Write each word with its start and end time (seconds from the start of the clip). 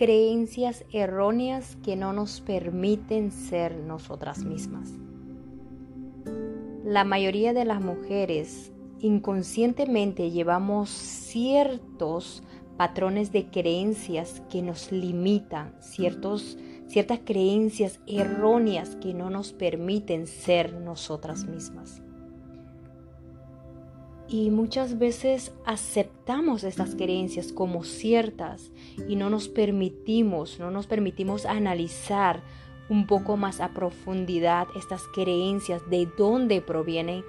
creencias 0.00 0.86
erróneas 0.94 1.76
que 1.82 1.94
no 1.94 2.14
nos 2.14 2.40
permiten 2.40 3.30
ser 3.30 3.76
nosotras 3.76 4.44
mismas. 4.44 4.94
La 6.86 7.04
mayoría 7.04 7.52
de 7.52 7.66
las 7.66 7.82
mujeres 7.82 8.72
inconscientemente 9.00 10.30
llevamos 10.30 10.88
ciertos 10.88 12.42
patrones 12.78 13.30
de 13.30 13.50
creencias 13.50 14.40
que 14.48 14.62
nos 14.62 14.90
limitan, 14.90 15.74
ciertos, 15.80 16.56
ciertas 16.88 17.20
creencias 17.22 18.00
erróneas 18.06 18.96
que 19.02 19.12
no 19.12 19.28
nos 19.28 19.52
permiten 19.52 20.26
ser 20.26 20.72
nosotras 20.72 21.44
mismas. 21.44 22.00
Y 24.30 24.50
muchas 24.50 24.98
veces 24.98 25.50
aceptamos 25.64 26.62
estas 26.62 26.94
creencias 26.94 27.52
como 27.52 27.82
ciertas 27.82 28.70
y 29.08 29.16
no 29.16 29.28
nos 29.28 29.48
permitimos, 29.48 30.60
no 30.60 30.70
nos 30.70 30.86
permitimos 30.86 31.46
analizar 31.46 32.40
un 32.88 33.08
poco 33.08 33.36
más 33.36 33.60
a 33.60 33.74
profundidad 33.74 34.68
estas 34.76 35.02
creencias, 35.12 35.82
de 35.90 36.08
dónde 36.16 36.60
provienen, 36.60 37.24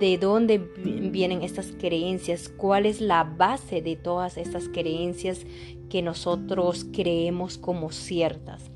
de 0.00 0.16
dónde 0.16 0.58
vienen 0.58 1.42
estas 1.42 1.72
creencias, 1.78 2.48
cuál 2.48 2.86
es 2.86 3.02
la 3.02 3.24
base 3.24 3.82
de 3.82 3.96
todas 3.96 4.38
estas 4.38 4.68
creencias 4.70 5.44
que 5.90 6.00
nosotros 6.00 6.86
creemos 6.92 7.58
como 7.58 7.90
ciertas. 7.90 8.70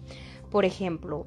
Por 0.51 0.67
ejemplo, 0.67 1.27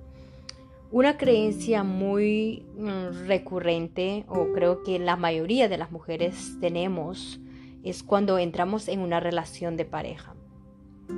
una 0.96 1.18
creencia 1.18 1.84
muy 1.84 2.66
mm, 2.78 3.28
recurrente, 3.28 4.24
o 4.30 4.54
creo 4.54 4.82
que 4.82 4.98
la 4.98 5.18
mayoría 5.18 5.68
de 5.68 5.78
las 5.78 5.92
mujeres 5.92 6.58
tenemos, 6.62 7.42
es 7.84 8.02
cuando 8.02 8.38
entramos 8.38 8.88
en 8.88 9.02
una 9.02 9.20
relación 9.20 9.76
de 9.76 9.84
pareja. 9.84 10.36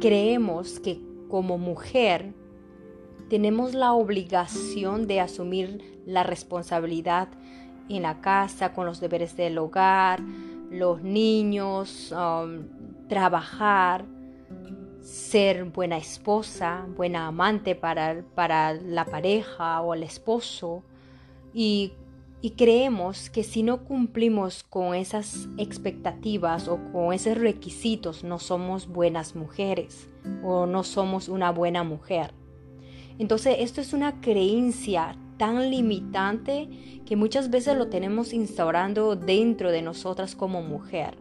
Creemos 0.02 0.80
que 0.80 1.00
como 1.30 1.60
mujer 1.60 2.34
tenemos 3.30 3.76
la 3.76 3.94
obligación 3.94 5.06
de 5.06 5.20
asumir 5.20 6.02
la 6.08 6.24
responsabilidad 6.24 7.28
en 7.88 8.02
la 8.02 8.20
casa, 8.20 8.74
con 8.74 8.88
los 8.88 9.00
deberes 9.00 9.38
del 9.38 9.60
hogar, 9.60 10.22
los 10.72 11.04
niños, 11.04 12.12
um, 12.14 12.64
trabajar, 13.08 14.06
ser 15.08 15.64
buena 15.64 15.98
esposa, 15.98 16.86
buena 16.98 17.28
amante 17.28 17.76
para, 17.76 18.26
para 18.36 18.74
la 18.74 19.06
pareja 19.06 19.82
o 19.82 19.94
el 19.94 20.04
esposo 20.04 20.84
y, 21.54 21.94
y, 22.42 22.52
creemos 22.52 23.30
que 23.30 23.46
si 23.46 23.64
no 23.64 23.86
cumplimos 23.86 24.64
con 24.64 24.94
esas 24.96 25.48
expectativas 25.58 26.68
o 26.68 26.80
con 26.92 27.14
esos 27.14 27.38
requisitos 27.38 28.26
no 28.26 28.38
somos 28.38 28.90
buenas 28.90 29.34
mujeres 29.34 30.10
o 30.44 30.66
no 30.66 30.84
somos 30.84 31.30
una 31.30 31.52
buena 31.52 31.86
mujer. 31.86 32.34
Entonces 33.18 33.56
esto 33.60 33.80
es 33.80 33.94
una 33.94 34.20
creencia 34.20 35.18
tan 35.38 35.72
limitante 35.72 36.68
que 37.06 37.16
muchas 37.16 37.50
veces 37.50 37.78
lo 37.78 37.88
tenemos 37.88 38.34
instaurando 38.34 39.16
dentro 39.16 39.72
de 39.72 39.82
nosotras 39.84 40.36
como 40.36 40.62
mujer. 40.62 41.18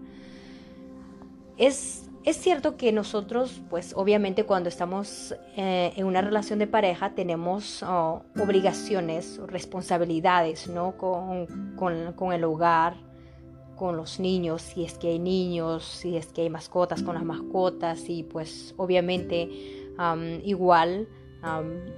Es 1.57 2.07
es 2.27 2.37
cierto 2.39 2.77
que 2.77 2.91
nosotros, 2.91 3.63
pues 3.71 3.93
obviamente 3.95 4.45
cuando 4.45 4.69
estamos 4.69 5.33
eh, 5.57 5.93
en 5.95 6.07
una 6.07 6.21
relación 6.23 6.59
de 6.59 6.67
pareja 6.67 7.15
tenemos 7.15 7.85
oh, 7.85 8.25
obligaciones, 8.37 9.41
responsabilidades, 9.47 10.69
¿no? 10.69 10.97
Con, 10.99 12.33
el 12.33 12.45
hogar, 12.45 12.97
con 13.77 13.97
los 13.97 14.19
niños, 14.19 14.63
si 14.63 14.85
es 14.85 14.99
que 14.99 15.11
hay 15.11 15.21
niños, 15.21 15.85
si 15.85 16.17
es 16.17 16.27
que 16.27 16.43
hay 16.43 16.51
mascotas, 16.51 17.05
con 17.05 17.15
las 17.15 17.25
mascotas 17.25 18.09
y 18.09 18.25
pues 18.25 18.75
obviamente 18.77 19.49
igual 20.43 21.09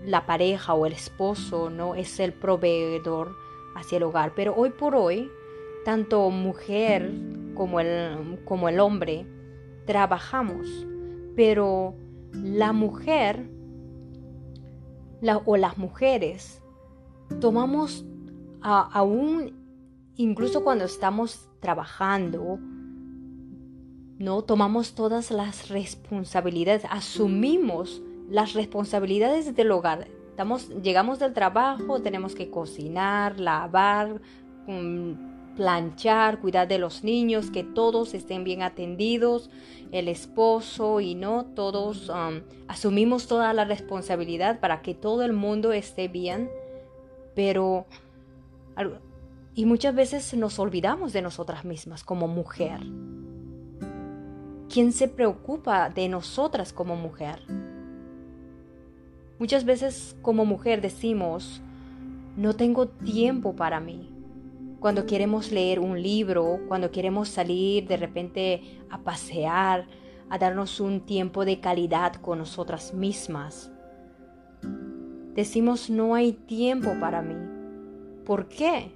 la 0.04 0.26
pareja 0.26 0.74
o 0.74 0.84
el 0.84 0.92
esposo, 0.92 1.70
¿no? 1.70 1.94
Es 1.94 2.20
el 2.20 2.34
proveedor 2.34 3.34
hacia 3.74 3.96
el 3.96 4.02
hogar. 4.02 4.34
Pero 4.36 4.54
hoy 4.54 4.68
por 4.68 4.94
hoy, 4.94 5.30
tanto 5.86 6.28
mujer 6.28 7.10
como 7.54 7.80
el, 7.80 8.40
como 8.44 8.68
el 8.68 8.78
hombre, 8.78 9.24
trabajamos, 9.88 10.86
pero 11.34 11.94
la 12.34 12.74
mujer 12.74 13.50
o 15.46 15.56
las 15.56 15.78
mujeres 15.78 16.62
tomamos 17.40 18.04
aún, 18.60 19.54
incluso 20.14 20.62
cuando 20.62 20.84
estamos 20.84 21.48
trabajando, 21.60 22.58
no 24.18 24.42
tomamos 24.42 24.94
todas 24.94 25.30
las 25.30 25.70
responsabilidades, 25.70 26.84
asumimos 26.90 28.02
las 28.28 28.52
responsabilidades 28.52 29.56
del 29.56 29.70
hogar. 29.70 30.06
Llegamos 30.82 31.18
del 31.18 31.32
trabajo, 31.32 32.02
tenemos 32.02 32.34
que 32.34 32.50
cocinar, 32.50 33.40
lavar, 33.40 34.20
planchar, 35.58 36.38
cuidar 36.38 36.68
de 36.68 36.78
los 36.78 37.02
niños, 37.02 37.50
que 37.50 37.64
todos 37.64 38.14
estén 38.14 38.44
bien 38.44 38.62
atendidos, 38.62 39.50
el 39.90 40.06
esposo 40.06 41.00
y 41.00 41.16
no, 41.16 41.46
todos 41.46 42.10
um, 42.10 42.42
asumimos 42.68 43.26
toda 43.26 43.52
la 43.52 43.64
responsabilidad 43.64 44.60
para 44.60 44.82
que 44.82 44.94
todo 44.94 45.24
el 45.24 45.32
mundo 45.32 45.72
esté 45.72 46.06
bien, 46.06 46.48
pero... 47.34 47.86
Y 49.56 49.66
muchas 49.66 49.96
veces 49.96 50.32
nos 50.34 50.60
olvidamos 50.60 51.12
de 51.12 51.22
nosotras 51.22 51.64
mismas 51.64 52.04
como 52.04 52.28
mujer. 52.28 52.78
¿Quién 54.72 54.92
se 54.92 55.08
preocupa 55.08 55.90
de 55.90 56.08
nosotras 56.08 56.72
como 56.72 56.94
mujer? 56.94 57.40
Muchas 59.40 59.64
veces 59.64 60.16
como 60.22 60.44
mujer 60.44 60.80
decimos, 60.80 61.60
no 62.36 62.54
tengo 62.54 62.86
tiempo 62.86 63.56
para 63.56 63.80
mí, 63.80 64.08
cuando 64.80 65.06
queremos 65.06 65.50
leer 65.50 65.80
un 65.80 66.00
libro, 66.00 66.60
cuando 66.68 66.90
queremos 66.90 67.28
salir 67.28 67.86
de 67.88 67.96
repente 67.96 68.62
a 68.90 68.98
pasear, 68.98 69.86
a 70.30 70.38
darnos 70.38 70.80
un 70.80 71.00
tiempo 71.00 71.44
de 71.44 71.60
calidad 71.60 72.14
con 72.16 72.38
nosotras 72.38 72.94
mismas. 72.94 73.72
Decimos 75.34 75.90
no 75.90 76.14
hay 76.14 76.32
tiempo 76.32 76.94
para 77.00 77.22
mí. 77.22 77.36
¿Por 78.24 78.48
qué? 78.48 78.92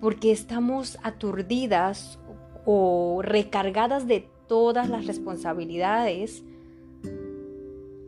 Porque 0.00 0.32
estamos 0.32 0.98
aturdidas 1.02 2.18
o 2.64 3.20
recargadas 3.22 4.06
de 4.06 4.28
todas 4.48 4.88
las 4.88 5.06
responsabilidades 5.06 6.42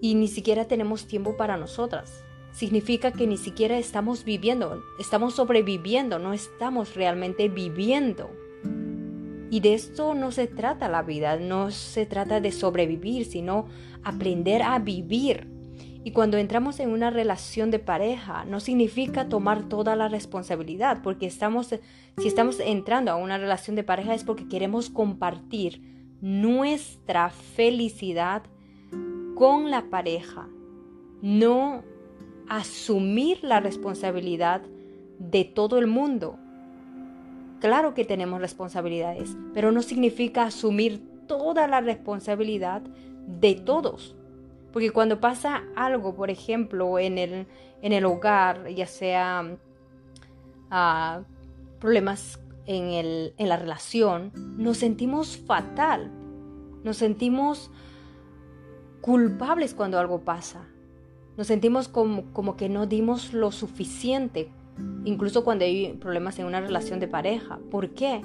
y 0.01 0.15
ni 0.15 0.29
siquiera 0.29 0.67
tenemos 0.67 1.07
tiempo 1.07 1.37
para 1.37 1.57
nosotras 1.57 2.25
significa 2.53 3.13
que 3.13 3.27
ni 3.27 3.37
siquiera 3.37 3.79
estamos 3.79 4.25
viviendo, 4.25 4.83
estamos 4.99 5.35
sobreviviendo, 5.35 6.19
no 6.19 6.33
estamos 6.33 6.95
realmente 6.95 7.49
viviendo. 7.49 8.31
Y 9.51 9.61
de 9.61 9.75
esto 9.75 10.15
no 10.15 10.33
se 10.33 10.47
trata 10.47 10.89
la 10.89 11.03
vida, 11.03 11.37
no 11.37 11.71
se 11.71 12.07
trata 12.07 12.41
de 12.41 12.53
sobrevivir, 12.53 13.27
sino 13.27 13.67
aprender 14.03 14.63
a 14.63 14.79
vivir. 14.79 15.47
Y 16.05 16.13
cuando 16.13 16.37
entramos 16.37 16.81
en 16.81 16.91
una 16.91 17.11
relación 17.11 17.71
de 17.71 17.79
pareja, 17.79 18.45
no 18.45 18.61
significa 18.61 19.29
tomar 19.29 19.69
toda 19.69 19.95
la 19.95 20.09
responsabilidad, 20.09 21.01
porque 21.03 21.27
estamos, 21.27 21.69
si 21.69 22.29
estamos 22.29 22.61
entrando 22.61 23.13
a 23.13 23.17
una 23.17 23.39
relación 23.39 23.77
de 23.77 23.85
pareja 23.85 24.15
es 24.15 24.25
porque 24.25 24.49
queremos 24.49 24.91
compartir 24.91 25.81
nuestra 26.21 27.31
felicidad 27.31 28.43
con 29.35 29.71
la 29.71 29.91
pareja, 29.91 30.49
no 31.21 31.83
asumir 32.53 33.43
la 33.43 33.61
responsabilidad 33.61 34.61
de 35.19 35.45
todo 35.45 35.79
el 35.79 35.87
mundo. 35.87 36.39
Claro 37.61 37.95
que 37.95 38.05
tenemos 38.05 38.43
responsabilidades, 38.43 39.35
pero 39.55 39.73
no 39.73 39.81
significa 39.81 40.45
asumir 40.45 41.03
toda 41.27 41.67
la 41.67 41.81
responsabilidad 41.81 42.83
de 43.27 43.55
todos. 43.55 44.15
Porque 44.71 44.91
cuando 44.91 45.19
pasa 45.19 45.63
algo, 45.77 46.15
por 46.15 46.29
ejemplo, 46.29 46.99
en 46.99 47.17
el, 47.17 47.47
en 47.81 47.93
el 47.95 48.05
hogar, 48.05 48.69
ya 48.69 48.87
sea 48.87 49.57
ah, 50.71 51.23
problemas 51.81 52.39
en, 52.67 52.91
el, 52.91 53.35
en 53.39 53.49
la 53.49 53.57
relación, 53.57 54.31
nos 54.59 54.77
sentimos 54.77 55.39
fatal, 55.39 56.11
nos 56.85 56.99
sentimos 56.99 57.71
culpables 59.01 59.73
cuando 59.73 59.99
algo 59.99 60.21
pasa. 60.21 60.69
Nos 61.37 61.47
sentimos 61.47 61.89
como, 61.89 62.25
como 62.33 62.57
que 62.57 62.69
no 62.69 62.87
dimos 62.87 63.33
lo 63.33 63.53
suficiente, 63.53 64.49
incluso 65.05 65.45
cuando 65.45 65.65
hay 65.65 65.95
problemas 65.95 66.39
en 66.39 66.47
una 66.47 66.61
relación 66.61 67.01
de 67.01 67.09
pareja. 67.09 67.59
¿Por 67.71 67.91
qué? 67.91 68.21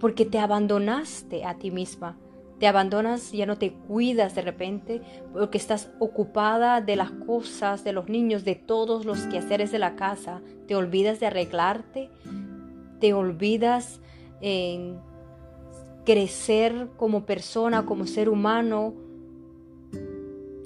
Porque 0.00 0.24
te 0.24 0.38
abandonaste 0.38 1.44
a 1.44 1.56
ti 1.56 1.70
misma. 1.70 2.16
Te 2.58 2.66
abandonas, 2.66 3.32
ya 3.32 3.44
no 3.44 3.58
te 3.58 3.74
cuidas 3.74 4.34
de 4.34 4.40
repente, 4.40 5.02
porque 5.32 5.58
estás 5.58 5.90
ocupada 5.98 6.80
de 6.80 6.96
las 6.96 7.10
cosas, 7.10 7.84
de 7.84 7.92
los 7.92 8.08
niños, 8.08 8.44
de 8.44 8.54
todos 8.54 9.04
los 9.04 9.20
quehaceres 9.26 9.70
de 9.70 9.78
la 9.78 9.94
casa. 9.94 10.40
Te 10.66 10.74
olvidas 10.74 11.20
de 11.20 11.26
arreglarte, 11.26 12.10
te 12.98 13.12
olvidas 13.12 14.00
en 14.40 14.98
crecer 16.06 16.88
como 16.96 17.26
persona, 17.26 17.84
como 17.84 18.06
ser 18.06 18.30
humano, 18.30 18.94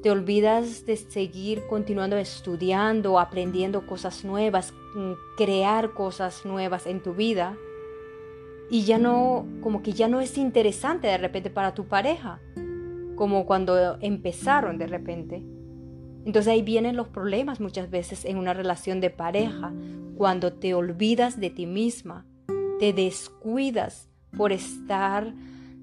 te 0.03 0.11
olvidas 0.11 0.87
de 0.87 0.97
seguir 0.97 1.67
continuando 1.67 2.17
estudiando, 2.17 3.19
aprendiendo 3.19 3.87
cosas 3.87 4.25
nuevas, 4.25 4.73
mm, 4.95 5.13
crear 5.37 5.93
cosas 5.93 6.45
nuevas 6.47 6.87
en 6.87 7.03
tu 7.03 7.15
vida. 7.15 7.57
Y 8.71 8.85
ya 8.85 8.99
no, 8.99 9.47
como 9.61 9.83
que 9.83 9.93
ya 9.93 10.09
no 10.09 10.21
es 10.21 10.39
interesante 10.39 11.09
de 11.09 11.19
repente 11.19 11.51
para 11.51 11.75
tu 11.75 11.87
pareja, 11.87 12.41
como 13.17 13.45
cuando 13.45 13.99
empezaron 14.01 14.79
de 14.79 14.87
repente. 14.87 15.43
Entonces 16.25 16.49
ahí 16.49 16.63
vienen 16.63 16.97
los 16.97 17.09
problemas 17.09 17.61
muchas 17.61 17.91
veces 17.91 18.25
en 18.25 18.37
una 18.37 18.55
relación 18.55 19.01
de 19.01 19.11
pareja, 19.11 19.73
cuando 20.17 20.53
te 20.53 20.75
olvidas 20.75 21.41
de 21.41 21.51
ti 21.51 21.67
misma, 21.67 22.27
te 22.79 22.93
descuidas 22.93 24.09
por 24.37 24.53
estar 24.53 25.35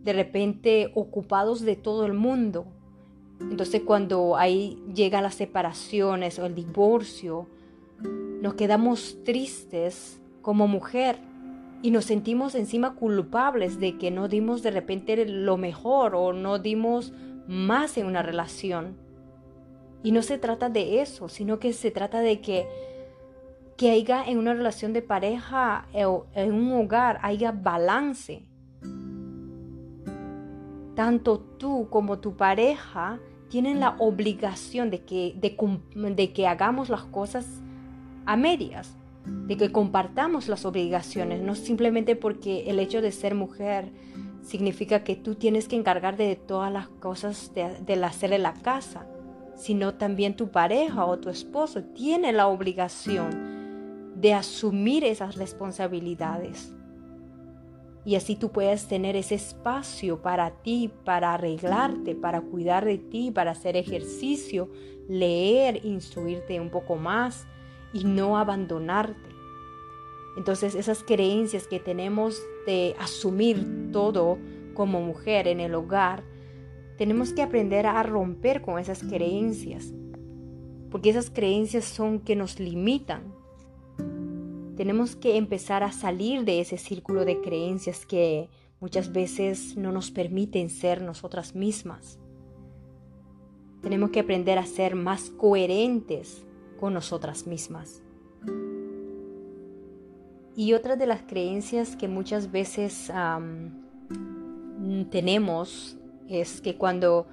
de 0.04 0.14
repente 0.14 0.92
ocupados 0.96 1.62
de 1.62 1.76
todo 1.76 2.06
el 2.06 2.14
mundo, 2.14 2.77
entonces 3.40 3.82
cuando 3.86 4.36
ahí 4.36 4.82
llega 4.94 5.22
las 5.22 5.36
separaciones 5.36 6.40
o 6.40 6.46
el 6.46 6.56
divorcio, 6.56 7.48
nos 8.42 8.56
quedamos 8.56 9.18
tristes 9.24 10.22
como 10.42 10.68
mujer 10.68 11.20
y 11.82 11.92
nos 11.92 12.06
sentimos 12.06 12.56
encima 12.56 12.96
culpables 12.96 13.80
de 13.80 13.98
que 13.98 14.12
no 14.12 14.28
dimos 14.28 14.64
de 14.64 14.72
repente 14.72 15.26
lo 15.26 15.58
mejor 15.58 16.16
o 16.16 16.34
no 16.34 16.60
dimos 16.60 17.14
más 17.48 17.98
en 17.98 18.08
una 18.08 18.24
relación. 18.24 18.98
Y 20.04 20.12
no 20.12 20.22
se 20.22 20.38
trata 20.38 20.70
de 20.70 21.02
eso, 21.02 21.30
sino 21.30 21.60
que 21.60 21.74
se 21.74 21.92
trata 21.92 22.22
de 22.22 22.42
que, 22.42 22.68
que 23.78 23.92
haya 23.92 24.24
en 24.24 24.38
una 24.38 24.54
relación 24.54 24.94
de 24.94 25.02
pareja 25.02 25.88
o 25.94 26.26
en 26.34 26.54
un 26.54 26.72
hogar 26.74 27.20
haya 27.22 27.52
balance 27.52 28.48
tanto 30.98 31.40
tú 31.40 31.88
como 31.92 32.18
tu 32.18 32.36
pareja 32.36 33.20
tienen 33.50 33.80
la 33.80 33.96
obligación 34.00 34.90
de 34.90 35.02
que, 35.04 35.34
de, 35.36 36.34
que 36.34 36.48
hagamos 36.48 36.90
las 36.90 37.04
cosas 37.04 37.46
a 38.26 38.36
medias, 38.36 38.96
de 39.26 39.58
que 39.58 39.72
compartamos 39.72 40.48
las 40.48 40.66
obligaciones, 40.66 41.42
no 41.42 41.56
simplemente 41.56 42.16
porque 42.16 42.70
el 42.70 42.80
hecho 42.80 43.02
de 43.02 43.12
ser 43.12 43.36
mujer 43.36 43.92
significa 44.42 45.04
que 45.04 45.16
tú 45.16 45.36
tienes 45.36 45.68
que 45.68 45.76
encargarte 45.76 46.24
de 46.24 46.36
todas 46.36 46.72
las 46.72 46.88
cosas 46.88 47.52
de, 47.54 47.80
del 47.86 48.04
hacer 48.04 48.34
en 48.34 48.44
la 48.44 48.54
casa, 48.54 49.06
sino 49.56 49.96
también 49.96 50.36
tu 50.36 50.50
pareja 50.50 51.06
o 51.06 51.20
tu 51.20 51.30
esposo 51.30 51.84
tiene 51.84 52.32
la 52.32 52.48
obligación 52.48 54.12
de 54.16 54.34
asumir 54.34 55.04
esas 55.04 55.36
responsabilidades 55.36 56.77
y 58.08 58.16
así 58.16 58.38
tú 58.38 58.54
puedes 58.54 58.88
tener 58.88 59.18
ese 59.18 59.36
espacio 59.36 60.22
para 60.22 60.62
ti, 60.62 60.90
para 61.04 61.34
arreglarte, 61.34 62.16
para 62.16 62.40
cuidar 62.40 62.86
de 62.86 62.98
ti, 62.98 63.32
para 63.32 63.52
hacer 63.52 63.76
ejercicio, 63.76 64.70
leer, 65.10 65.86
instruirte 65.86 66.58
un 66.62 66.70
poco 66.70 66.96
más 66.96 67.46
y 67.92 68.06
no 68.06 68.38
abandonarte. 68.38 69.30
Entonces 70.38 70.74
esas 70.74 71.04
creencias 71.04 71.68
que 71.68 71.82
tenemos 71.82 72.42
de 72.66 72.96
asumir 72.98 73.92
todo 73.92 74.38
como 74.74 75.02
mujer 75.02 75.46
en 75.46 75.60
el 75.60 75.76
hogar, 75.76 76.24
tenemos 76.98 77.34
que 77.34 77.42
aprender 77.42 77.88
a 77.88 78.02
romper 78.04 78.62
con 78.62 78.80
esas 78.80 79.04
creencias, 79.04 79.94
porque 80.92 81.10
esas 81.10 81.30
creencias 81.30 81.84
son 81.84 82.22
que 82.22 82.38
nos 82.38 82.58
limitan, 82.58 83.37
tenemos 84.78 85.16
que 85.16 85.38
empezar 85.38 85.84
a 85.84 85.92
salir 85.92 86.46
de 86.46 86.62
ese 86.62 86.78
círculo 86.78 87.26
de 87.26 87.42
creencias 87.42 88.06
que 88.06 88.48
muchas 88.80 89.12
veces 89.12 89.76
no 89.76 89.92
nos 89.92 90.12
permiten 90.12 90.70
ser 90.70 91.02
nosotras 91.02 91.56
mismas. 91.56 92.20
Tenemos 93.82 94.12
que 94.12 94.20
aprender 94.20 94.60
a 94.60 94.66
ser 94.66 94.96
más 94.96 95.32
coherentes 95.32 96.46
con 96.80 96.94
nosotras 96.94 97.48
mismas. 97.48 98.04
Y 100.56 100.74
otra 100.74 100.96
de 100.96 101.08
las 101.08 101.24
creencias 101.24 101.96
que 101.96 102.08
muchas 102.08 102.52
veces 102.52 103.12
tenemos 105.10 105.98
es 106.28 106.62
que 106.62 106.78
cuando 106.78 107.28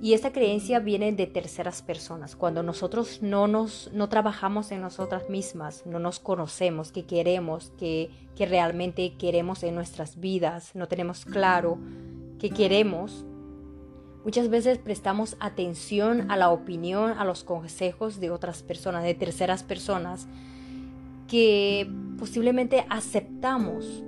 y 0.00 0.12
esta 0.12 0.32
creencia 0.32 0.78
viene 0.78 1.12
de 1.12 1.26
terceras 1.26 1.82
personas. 1.82 2.36
Cuando 2.36 2.62
nosotros 2.62 3.20
no 3.20 3.48
nos 3.48 3.90
no 3.92 4.08
trabajamos 4.08 4.70
en 4.70 4.80
nosotras 4.80 5.28
mismas, 5.28 5.84
no 5.86 5.98
nos 5.98 6.20
conocemos, 6.20 6.92
qué 6.92 7.04
queremos, 7.04 7.72
qué, 7.78 8.10
qué 8.36 8.46
realmente 8.46 9.14
queremos 9.16 9.62
en 9.64 9.74
nuestras 9.74 10.20
vidas, 10.20 10.70
no 10.74 10.86
tenemos 10.86 11.24
claro 11.24 11.78
qué 12.38 12.50
queremos, 12.50 13.24
muchas 14.24 14.48
veces 14.48 14.78
prestamos 14.78 15.36
atención 15.40 16.30
a 16.30 16.36
la 16.36 16.50
opinión, 16.50 17.12
a 17.18 17.24
los 17.24 17.42
consejos 17.42 18.20
de 18.20 18.30
otras 18.30 18.62
personas, 18.62 19.02
de 19.02 19.14
terceras 19.14 19.64
personas, 19.64 20.28
que 21.26 21.90
posiblemente 22.18 22.86
aceptamos 22.88 24.04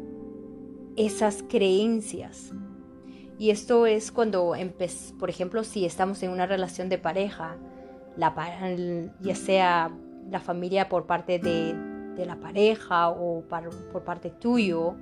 esas 0.96 1.42
creencias 1.42 2.52
y 3.40 3.48
esto 3.48 3.87
es 3.87 4.12
cuando, 4.12 4.54
por 5.19 5.31
ejemplo, 5.31 5.64
si 5.64 5.87
estamos 5.87 6.22
en 6.22 6.31
una 6.31 6.44
relación 6.44 6.90
de 6.90 6.98
pareja, 6.98 7.56
ya 8.19 9.34
sea 9.34 9.90
la 10.31 10.40
familia 10.40 10.90
por 10.90 11.06
parte 11.06 11.38
de, 11.38 11.75
la 12.26 12.37
pareja 12.37 13.08
o 13.08 13.42
por 13.92 14.04
parte 14.04 14.28
tuyo, 14.28 14.94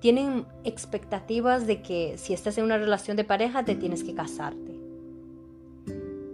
tienen 0.00 0.46
expectativas 0.64 1.66
de 1.66 1.82
que 1.82 2.16
si 2.16 2.32
estás 2.32 2.56
en 2.56 2.64
una 2.64 2.78
relación 2.78 3.18
de 3.18 3.24
pareja 3.24 3.66
te 3.66 3.74
tienes 3.74 4.02
que 4.02 4.14
casarte. 4.14 4.74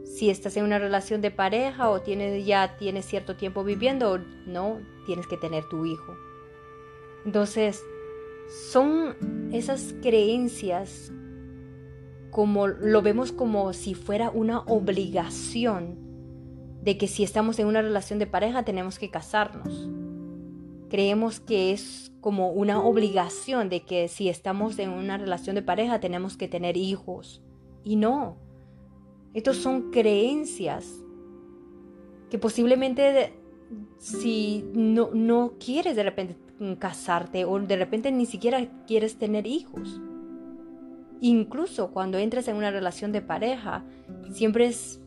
Si 0.04 0.30
estás 0.30 0.56
en 0.56 0.62
una 0.62 0.78
relación 0.78 1.20
de 1.20 1.32
pareja 1.32 1.90
o 1.90 2.00
tienes, 2.00 2.46
ya 2.46 2.76
tienes 2.76 3.06
cierto 3.06 3.34
tiempo 3.34 3.64
viviendo, 3.64 4.20
no, 4.46 4.78
tienes 5.04 5.26
que 5.26 5.36
tener 5.36 5.64
tu 5.68 5.84
hijo. 5.84 6.14
Entonces, 7.26 7.82
son 8.50 9.50
esas 9.52 9.94
creencias 10.02 11.12
como 12.30 12.66
lo 12.66 13.02
vemos 13.02 13.32
como 13.32 13.72
si 13.72 13.94
fuera 13.94 14.30
una 14.30 14.60
obligación 14.60 15.98
de 16.82 16.96
que 16.96 17.06
si 17.08 17.22
estamos 17.22 17.58
en 17.58 17.66
una 17.66 17.82
relación 17.82 18.18
de 18.18 18.26
pareja 18.26 18.64
tenemos 18.64 18.98
que 18.98 19.10
casarnos. 19.10 19.88
Creemos 20.88 21.40
que 21.40 21.72
es 21.72 22.12
como 22.20 22.50
una 22.50 22.82
obligación 22.82 23.68
de 23.68 23.84
que 23.84 24.08
si 24.08 24.28
estamos 24.28 24.78
en 24.78 24.90
una 24.90 25.16
relación 25.18 25.54
de 25.54 25.62
pareja 25.62 26.00
tenemos 26.00 26.36
que 26.36 26.48
tener 26.48 26.76
hijos. 26.76 27.42
Y 27.84 27.96
no. 27.96 28.36
Estos 29.34 29.58
son 29.58 29.90
creencias 29.90 30.86
que 32.30 32.38
posiblemente 32.38 33.39
si 33.98 34.64
no, 34.72 35.10
no 35.12 35.54
quieres 35.58 35.96
de 35.96 36.02
repente 36.02 36.36
casarte 36.78 37.44
o 37.44 37.58
de 37.58 37.76
repente 37.76 38.10
ni 38.12 38.26
siquiera 38.26 38.66
quieres 38.86 39.16
tener 39.16 39.46
hijos. 39.46 40.00
Incluso 41.20 41.90
cuando 41.90 42.18
entres 42.18 42.48
en 42.48 42.56
una 42.56 42.70
relación 42.70 43.12
de 43.12 43.20
pareja, 43.20 43.84
siempre 44.32 44.66
es, 44.66 45.00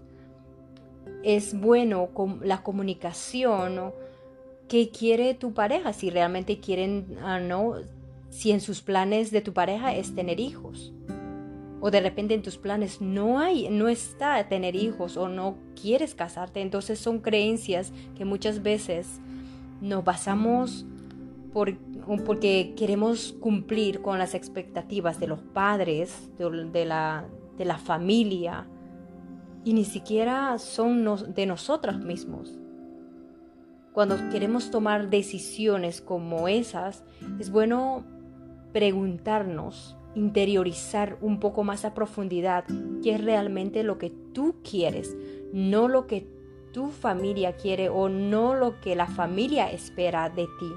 es 1.24 1.60
bueno 1.60 2.10
la 2.43 2.63
comunicación, 2.63 3.75
¿no? 3.75 3.93
¿Qué 4.67 4.89
quiere 4.89 5.34
tu 5.34 5.53
pareja? 5.53 5.93
Si 5.93 6.10
realmente 6.10 6.60
quieren, 6.60 7.17
ah, 7.22 7.39
¿no? 7.39 7.74
Si 8.29 8.51
en 8.51 8.62
sus 8.62 8.82
planes 8.82 9.32
de 9.32 9.41
tu 9.41 9.53
pareja 9.53 9.96
es 9.96 10.15
tener 10.15 10.39
hijos. 10.39 10.93
O 11.86 11.92
de 11.92 12.00
repente 12.00 12.34
en 12.34 12.42
tus 12.42 12.58
planes 12.58 13.02
no 13.02 13.40
hay, 13.40 13.68
no 13.70 13.90
está 13.90 14.42
tener 14.48 14.74
hijos 14.74 15.18
o 15.18 15.28
no 15.28 15.58
quieres 15.75 16.16
casarte. 16.16 16.62
Entonces 16.62 16.98
son 16.98 17.20
creencias 17.20 17.92
que 18.16 18.24
muchas 18.24 18.63
veces 18.63 19.20
nos 19.82 20.02
basamos 20.06 20.86
porque 21.52 22.74
queremos 22.78 23.34
cumplir 23.34 24.02
con 24.02 24.18
las 24.18 24.34
expectativas 24.34 25.20
de 25.20 25.28
los 25.28 25.42
padres, 25.42 26.32
de, 26.38 26.86
la, 26.86 27.25
de 27.58 27.66
la 27.66 27.78
familia, 27.78 28.66
y 29.66 29.74
ni 29.74 29.84
siquiera 29.84 30.58
son 30.60 31.04
de 31.34 31.46
nosotros 31.46 32.00
mismos. 32.00 32.58
Cuando 33.92 34.30
queremos 34.30 34.72
tomar 34.72 35.10
decisiones 35.10 36.00
como 36.00 36.48
esas, 36.48 37.04
es 37.42 37.52
bueno 37.52 38.06
preguntarnos, 38.72 39.98
interiorizar 40.15 41.17
un 41.22 41.39
poco 41.39 41.63
más 41.63 41.86
a 41.86 41.93
profundidad 41.93 42.65
qué 43.01 43.15
es 43.15 43.24
realmente 43.24 43.84
lo 43.84 43.98
que 43.98 44.12
tú 44.34 44.55
quieres, 44.63 45.15
no 45.51 45.88
lo 45.88 46.08
que 46.08 46.27
tu 46.72 46.89
familia 46.89 47.55
quiere 47.55 47.89
o 47.89 48.10
no 48.10 48.55
lo 48.55 48.79
que 48.82 48.96
la 48.96 49.08
familia 49.08 49.72
espera 49.72 50.29
de 50.29 50.48
ti. 50.60 50.72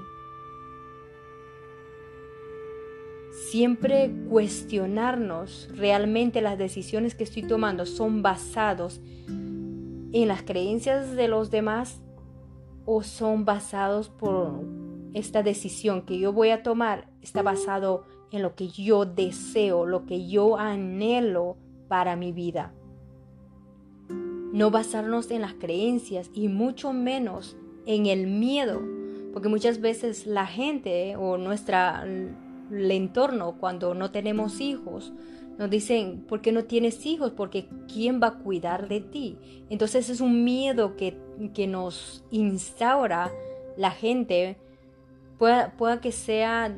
siempre 3.37 4.11
cuestionarnos 4.29 5.69
realmente 5.73 6.41
las 6.41 6.57
decisiones 6.57 7.15
que 7.15 7.23
estoy 7.23 7.43
tomando 7.43 7.85
son 7.85 8.21
basados 8.21 8.99
en 9.27 10.27
las 10.27 10.41
creencias 10.43 11.15
de 11.15 11.27
los 11.27 11.49
demás 11.49 12.01
o 12.85 13.03
son 13.03 13.45
basados 13.45 14.09
por 14.09 14.65
esta 15.13 15.43
decisión 15.43 16.01
que 16.01 16.19
yo 16.19 16.33
voy 16.33 16.49
a 16.49 16.63
tomar 16.63 17.09
está 17.21 17.41
basado 17.41 18.05
en 18.31 18.41
lo 18.41 18.55
que 18.55 18.69
yo 18.69 19.05
deseo, 19.05 19.85
lo 19.85 20.05
que 20.05 20.27
yo 20.27 20.57
anhelo 20.57 21.57
para 21.87 22.15
mi 22.15 22.31
vida. 22.31 22.73
no 24.53 24.71
basarnos 24.71 25.29
en 25.29 25.41
las 25.41 25.53
creencias 25.53 26.31
y 26.33 26.47
mucho 26.47 26.93
menos 26.93 27.57
en 27.85 28.05
el 28.05 28.27
miedo, 28.27 28.81
porque 29.33 29.49
muchas 29.49 29.81
veces 29.81 30.25
la 30.25 30.47
gente 30.47 31.15
o 31.17 31.37
nuestro 31.37 31.77
entorno 32.71 33.57
cuando 33.59 33.93
no 33.93 34.09
tenemos 34.09 34.59
hijos 34.61 35.13
nos 35.57 35.69
dicen, 35.69 36.23
¿por 36.27 36.41
qué 36.41 36.51
no 36.51 36.65
tienes 36.65 37.05
hijos? 37.05 37.31
Porque 37.31 37.67
¿quién 37.91 38.21
va 38.21 38.27
a 38.27 38.37
cuidar 38.39 38.87
de 38.87 39.01
ti? 39.01 39.37
Entonces 39.69 40.09
es 40.09 40.21
un 40.21 40.43
miedo 40.43 40.95
que, 40.95 41.17
que 41.53 41.65
nos 41.67 42.23
instaura 42.29 43.31
la 43.75 43.91
gente, 43.91 44.57
pueda, 45.39 45.73
pueda 45.75 45.99
que 45.99 46.11
sea, 46.11 46.77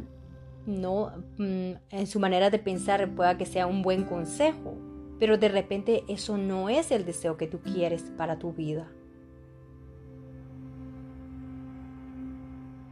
no, 0.69 1.11
mm, 1.37 1.71
en 1.89 2.07
su 2.07 2.19
manera 2.19 2.49
de 2.49 2.59
pensar, 2.59 3.13
pueda 3.15 3.37
que 3.37 3.45
sea 3.45 3.67
un 3.67 3.81
buen 3.81 4.03
consejo, 4.03 4.77
pero 5.19 5.37
de 5.37 5.49
repente 5.49 6.03
eso 6.07 6.37
no 6.37 6.69
es 6.69 6.91
el 6.91 7.05
deseo 7.05 7.37
que 7.37 7.47
tú 7.47 7.59
quieres 7.59 8.03
para 8.17 8.39
tu 8.39 8.53
vida. 8.53 8.87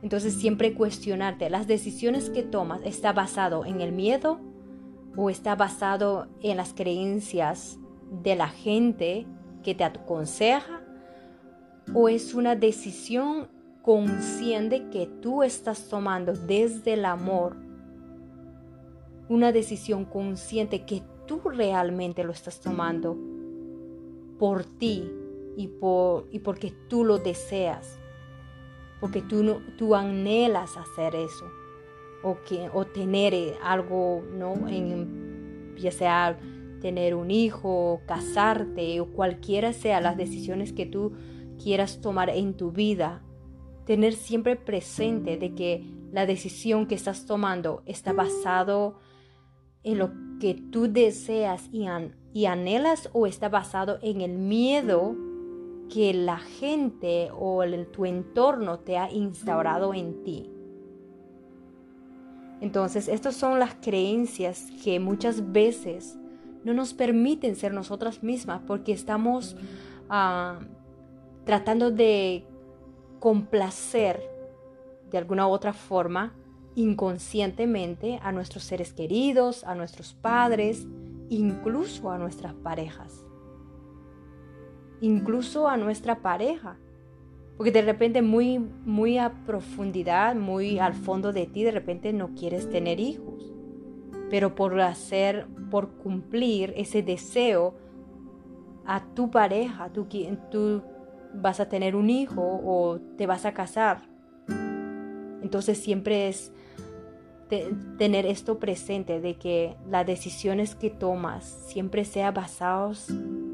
Entonces 0.01 0.34
siempre 0.36 0.74
cuestionarte, 0.74 1.50
las 1.50 1.67
decisiones 1.67 2.29
que 2.29 2.43
tomas 2.43 2.81
está 2.84 3.13
basado 3.13 3.65
en 3.65 3.81
el 3.81 3.91
miedo 3.91 4.39
o 5.15 5.29
está 5.29 5.55
basado 5.55 6.27
en 6.41 6.57
las 6.57 6.74
creencias 6.74 7.79
de 8.24 8.36
la 8.36 8.48
gente 8.48 9.25
que 9.63 9.75
te 9.75 9.84
aconseja 9.84 10.81
o 11.93 12.10
es 12.10 12.34
una 12.34 12.55
decisión 12.55 13.50
consciente 13.81 14.89
que 14.89 15.07
tú 15.22 15.43
estás 15.43 15.88
tomando 15.88 16.34
desde 16.34 16.93
el 16.93 17.05
amor, 17.05 17.55
una 19.29 19.51
decisión 19.51 20.05
consciente 20.05 20.86
que 20.86 21.03
tú 21.25 21.39
realmente 21.46 22.24
lo 22.24 22.31
estás 22.31 22.60
tomando 22.60 23.17
por 24.39 24.63
ti 24.63 25.12
y, 25.55 25.67
por, 25.67 26.27
y 26.31 26.39
porque 26.39 26.74
tú 26.88 27.03
lo 27.03 27.17
deseas, 27.17 28.00
porque 29.00 29.22
tú, 29.22 29.43
no, 29.43 29.62
tú 29.77 29.96
anhelas 29.96 30.77
hacer 30.77 31.15
eso 31.15 31.46
o, 32.24 32.38
que, 32.48 32.69
o 32.74 32.86
tener 32.86 33.55
algo, 33.63 34.24
¿no? 34.34 34.67
En, 34.67 35.75
ya 35.77 35.91
sea 35.91 36.38
tener 36.81 37.15
un 37.15 37.31
hijo, 37.31 38.01
casarte 38.05 39.00
o 39.01 39.07
cualquiera 39.07 39.74
sea 39.74 40.00
las 40.00 40.15
decisiones 40.17 40.74
que 40.74 40.86
tú 40.86 41.13
quieras 41.62 42.01
tomar 42.01 42.29
en 42.29 42.53
tu 42.53 42.72
vida, 42.72 43.24
tener 43.86 44.13
siempre 44.13 44.55
presente 44.55 45.38
de 45.38 45.55
que 45.55 45.84
la 46.12 46.25
decisión 46.25 46.88
que 46.88 46.96
estás 46.96 47.25
tomando 47.25 47.81
está 47.86 48.13
basado 48.13 49.00
en 49.88 50.00
lo 50.00 50.12
que 50.39 50.53
tú 50.53 50.91
deseas 50.91 51.70
y, 51.72 52.46
anhelas 52.46 53.10
o 53.13 53.25
está 53.25 53.48
basado 53.48 54.00
en 54.01 54.22
el 54.22 54.38
miedo 54.38 55.15
que 55.91 56.13
la 56.13 56.38
gente 56.38 57.29
o 57.34 57.63
tu 57.94 58.06
entorno 58.06 58.79
te 58.79 58.98
ha 58.98 59.10
instaurado 59.12 59.94
en 59.94 60.24
ti. 60.24 60.51
Entonces, 62.60 63.08
estas 63.08 63.36
son 63.36 63.60
las 63.60 63.75
creencias 63.75 64.67
que 64.84 65.00
muchas 65.00 65.53
veces 65.53 66.17
no 66.65 66.74
nos 66.74 66.94
permiten 66.94 67.56
ser 67.56 67.74
nosotras 67.74 68.24
mismas 68.24 68.62
porque 68.67 68.91
estamos 68.91 69.56
ah, 70.10 70.60
tratando 71.46 71.91
de 71.91 72.46
complacer 73.20 74.22
de 75.10 75.17
alguna 75.17 75.48
u 75.48 75.51
otra 75.51 75.72
forma 75.72 76.36
inconscientemente 76.77 78.19
a 78.22 78.31
nuestros 78.31 78.63
seres 78.63 78.93
queridos, 78.93 79.63
a 79.63 79.74
nuestros 79.74 80.13
padres, 80.13 80.86
incluso 81.27 82.12
a 82.12 82.19
nuestras 82.19 82.53
parejas. 82.53 83.25
Incluso 85.01 85.67
a 85.67 85.75
nuestra 85.75 86.22
pareja. 86.22 86.77
Porque 87.57 87.72
de 87.72 87.81
repente 87.81 88.22
muy, 88.22 88.60
muy 88.60 89.17
a 89.17 89.43
profundidad, 89.43 90.36
muy 90.36 90.77
al 90.77 90.93
fondo 90.93 91.34
de 91.34 91.48
ti, 91.48 91.63
de 91.63 91.72
repente 91.72 92.13
no 92.13 92.36
quieres 92.36 92.69
tener 92.69 93.00
hijos. 93.00 93.51
Pero 94.29 94.53
por 94.53 94.79
hacer, 94.79 95.48
por 95.72 95.93
cumplir 95.93 96.75
ese 96.77 97.01
deseo 97.01 97.74
a 98.86 99.03
tu 99.15 99.31
pareja, 99.31 99.89
tú, 99.91 100.05
tú 100.51 100.84
vas 101.34 101.60
a 101.60 101.69
tener 101.69 101.96
un 101.96 102.12
hijo 102.12 102.43
o 102.43 103.00
te 103.17 103.25
vas 103.25 103.46
a 103.46 103.55
casar. 103.55 104.03
Entonces 105.41 105.79
siempre 105.79 106.27
es 106.27 106.51
tener 107.97 108.25
esto 108.25 108.59
presente 108.59 109.21
de 109.21 109.35
que 109.35 109.75
las 109.89 110.05
decisiones 110.05 110.75
que 110.75 110.89
tomas 110.89 111.45
siempre 111.67 112.05
sean 112.05 112.33
basadas 112.33 113.07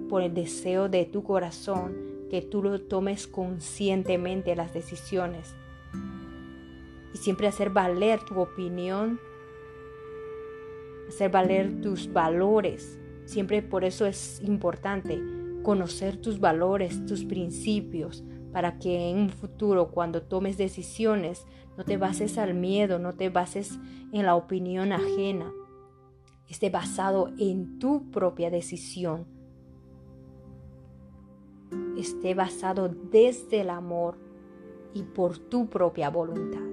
por 0.10 0.22
el 0.22 0.34
deseo 0.34 0.90
de 0.90 1.06
tu 1.06 1.24
corazón, 1.24 1.96
que 2.30 2.42
tú 2.42 2.64
lo 2.64 2.82
tomes 2.82 3.28
conscientemente 3.28 4.56
las 4.56 4.74
decisiones 4.74 5.56
y 7.14 7.18
siempre 7.18 7.48
hacer 7.48 7.70
valer 7.70 8.20
tu 8.24 8.40
opinión, 8.40 9.20
hacer 11.08 11.30
valer 11.30 11.82
tus 11.82 12.12
valores. 12.12 13.00
Siempre 13.26 13.62
por 13.62 13.86
eso 13.86 14.06
es 14.06 14.42
importante 14.42 15.22
conocer 15.62 16.18
tus 16.18 16.40
valores, 16.40 17.06
tus 17.06 17.24
principios, 17.24 18.24
para 18.54 18.78
que 18.78 19.10
en 19.10 19.18
un 19.18 19.30
futuro 19.30 19.90
cuando 19.90 20.22
tomes 20.22 20.58
decisiones 20.58 21.46
no 21.76 21.84
te 21.84 21.98
bases 21.98 22.38
al 22.38 22.54
miedo, 22.54 23.00
no 23.00 23.14
te 23.14 23.30
bases 23.30 23.80
en 24.12 24.26
la 24.26 24.36
opinión 24.36 24.94
ajena, 24.94 25.52
esté 26.48 26.70
basado 26.70 27.32
en 27.40 27.80
tu 27.80 28.12
propia 28.12 28.52
decisión, 28.52 29.26
esté 31.98 32.36
basado 32.36 32.90
desde 32.90 33.62
el 33.62 33.72
amor 33.72 34.18
y 34.94 35.02
por 35.02 35.40
tu 35.40 35.68
propia 35.68 36.12
voluntad. 36.12 36.73